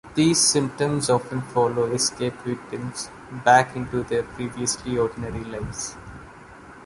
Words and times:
These 0.15 0.39
symptoms 0.39 1.11
often 1.11 1.43
follow 1.43 1.83
escaped 1.91 2.41
victims 2.41 3.11
back 3.45 3.75
into 3.75 4.01
their 4.01 4.23
previously 4.23 4.97
ordinary 4.97 5.43
lives. 5.43 5.95